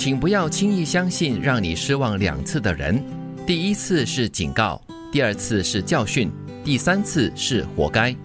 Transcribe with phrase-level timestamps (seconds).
[0.00, 3.04] 请不要轻易相信让你失望两次的人。
[3.46, 4.80] 第一次是警告，
[5.12, 6.32] 第二次是教训，
[6.64, 8.16] 第三次是活该。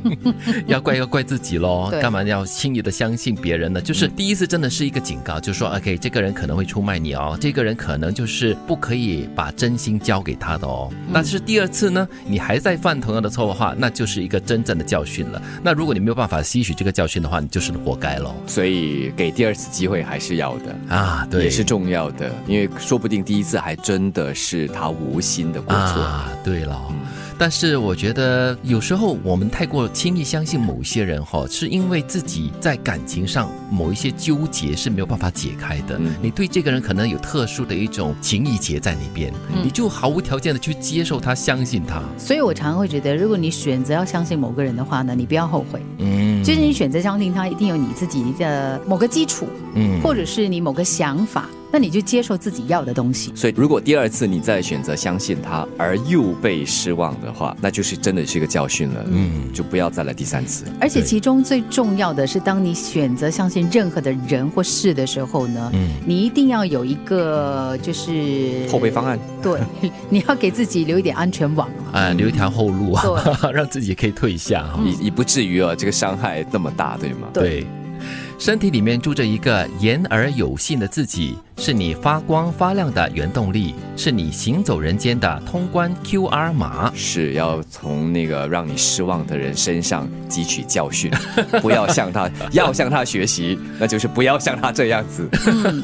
[0.66, 3.80] 要怪要怪自己喽，干嘛要轻易的相信别人呢？
[3.80, 10.90] 就是第一次真的是一个警告，就说 OK，这个人可能会出卖你哦，这个人可能就是不可以把真心交给他的哦。
[11.12, 15.40] 但是第二次呢，你还在犯同样的错误的话，那就是一个真正的教训了。
[15.62, 18.34] 那如果你没有办法吸取这个教训的话，你就是活该喽。
[18.46, 20.76] 所以给第二次机会还是要的。
[20.94, 26.02] 啊，对，也是重要的，因为说不定第一次还真的是他无心的过错。
[26.02, 26.80] 啊，对了。
[27.38, 35.98] 但是我觉得有时候我们太过轻易相信某一些人哈，是因为自己在感情上某一些纠结是没有办法解开的。
[35.98, 39.32] 嗯你对这个人可能有特殊的一种情谊结在里边，
[39.62, 42.02] 你就毫无条件的去接受他，相信他。
[42.16, 45.80] 所以我常常会觉得，如果你选择要相信某个人的话呢，你不要后悔。
[45.98, 53.32] 嗯，就是你选择相信他，一定有你自己的某个基础，嗯或者是你某个想法，那你就接受自己要的东西。
[53.34, 59.04] 所以，如果第二次你再选择相信他，而又被失望的话，那就是真的是一个教训了。
[59.08, 60.64] 嗯就不要再来第三次。
[60.80, 69.58] 而且其中最重要的是，当你选择相信任何的人或事的时候呢，嗯你一定要有一个就是后备方案，对，
[70.10, 72.00] 你要给自己留一点安全网啊。
[72.00, 73.04] 啊，留一条后路啊，
[73.52, 74.80] 让自己可以退下哈。
[74.84, 77.28] 以以不至于啊这个伤害那么大，对吗？
[77.32, 77.66] 对对，
[78.38, 86.90] 身体里面住着一个言而有信的自己，是你发光发亮的原动力，是你行走人间的通关 QR 码。
[86.92, 91.08] 是要从那个让你失望的人身上汲取教训，
[91.62, 95.28] 不要向他，要向他学习，那就是不要像他这样子。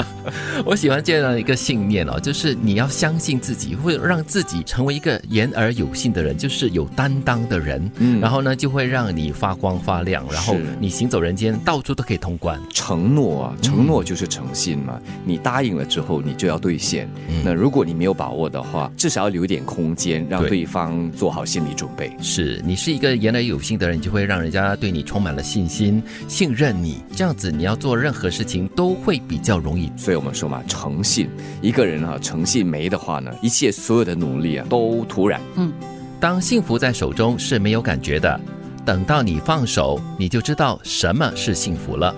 [0.66, 7.90] 我喜欢这样的一个信念哦，就是你要相信自己，会让自己成为一个言而有信的人，就是有担当的人。
[7.96, 12.60] 嗯然后呢，就会让你发光发亮，然后你行走人间，到处都可以通关。
[12.74, 15.00] 承诺啊，承诺就是诚信嘛。
[15.24, 17.08] 你答应了之后，你就要兑现。
[17.44, 22.14] 那如果你没有把握的话，至少要留一点空间，让对对方做好心理准备。
[22.20, 27.02] 是你是一个言而有信的人，你就会让人家对你充满了信心、信任你。
[27.14, 29.90] 这样子，你要做任何事情都会比较容易。
[29.96, 31.28] 所以我们说嘛，诚信，
[31.60, 35.40] 一个人啊，诚信没的话呢，一切所有的努力啊，都徒然。
[35.56, 35.72] 嗯
[36.20, 38.40] 当幸福在手中是没有感觉的，
[38.84, 42.14] 等到你放手，你就知道什么是幸福了。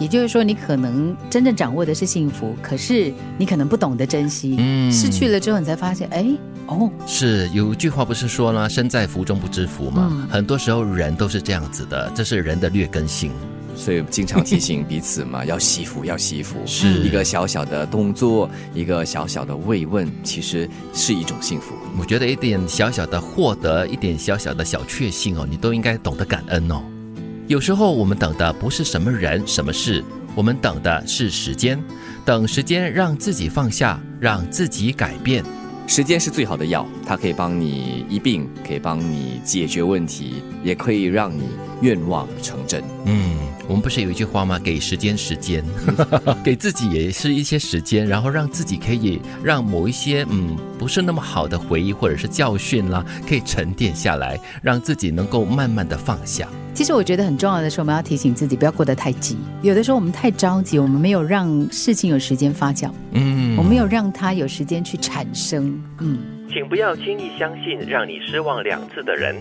[0.00, 6.26] 也就是说，你可能真正掌握的是幸福，可是你可能不懂得珍惜，嗯失去了之后，你才发现，哎，
[6.66, 10.08] 哦，是有一句话不是说了“身在福中不知福”吗？
[10.10, 13.30] 嗯很多时候人都是这样子的，这是人的劣根性。
[13.76, 16.56] 所以经常提醒彼此嘛， 要惜福，要惜福。
[16.66, 21.74] 是一个小小的动作，一个小小的慰问，其实是一种幸福。
[21.98, 26.82] 我觉得一点小小的获得，一点小小的小确幸哦，你都应该懂得感恩哦。
[27.50, 30.04] 有时候我们等的不是什么人、什么事，
[30.36, 31.82] 我们等的是时间，
[32.24, 35.42] 等时间让自己放下，让自己改变。
[35.84, 41.48] 时间是最好的药，它可以帮你医病，可以帮你解决问题，也可以让你
[41.80, 42.84] 愿望成真。
[43.06, 43.36] 嗯，
[43.70, 44.58] 我们不是有一句话吗？
[44.58, 45.64] 给时间时间，
[46.42, 56.48] 给自己也是一些时间，然后让自己可以让某一些嗯不是那么好的回忆或者是教训啦，可以沉淀下来，让自己能够慢慢的放下。
[56.74, 59.38] 其实我觉得很重要的是，我们要提醒自己不要过得太急。
[59.62, 65.80] 有的时候我们太着急，我们没有让事情有时间发酵，嗯我们没有让它有时间去产生。
[66.00, 66.18] 嗯，
[66.52, 69.36] 请不要轻易相信让你失望两次的人。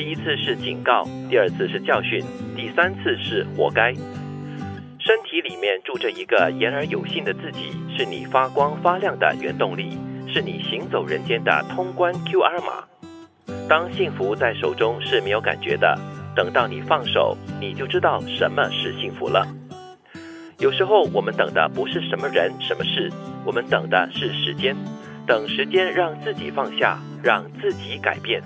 [0.00, 2.24] 第一次是警告，第二次是教训，
[2.56, 3.92] 第三次是活该。
[3.92, 12.82] 身体里面住着一个言而有信的自己，是你发光发亮的原动力，是你行走人间的通关 QR 码。
[13.68, 15.94] 当幸福在手中是没有感觉的，
[16.34, 19.46] 等到你放手，你就知道什么是幸福了。
[20.60, 23.12] 有时候我们等的不是什么人、什么事，
[23.44, 24.74] 我们等的是时间。
[25.26, 28.42] 等时间让自己放下，让自己改变。